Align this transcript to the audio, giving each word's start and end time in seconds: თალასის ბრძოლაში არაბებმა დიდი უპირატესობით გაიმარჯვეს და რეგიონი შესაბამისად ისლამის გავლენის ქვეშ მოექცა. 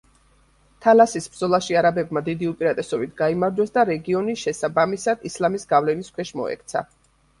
თალასის 0.85 1.27
ბრძოლაში 1.33 1.77
არაბებმა 1.81 2.23
დიდი 2.31 2.49
უპირატესობით 2.53 3.13
გაიმარჯვეს 3.21 3.75
და 3.77 3.83
რეგიონი 3.93 4.35
შესაბამისად 4.45 5.29
ისლამის 5.31 5.69
გავლენის 5.75 6.11
ქვეშ 6.17 6.33
მოექცა. 6.41 6.83